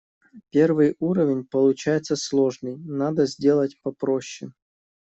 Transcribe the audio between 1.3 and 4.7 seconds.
получается сложный, надо сделать попроще.